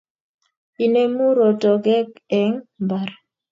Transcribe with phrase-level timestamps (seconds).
[0.83, 2.09] Inemu rotokek
[2.39, 3.09] eng mbar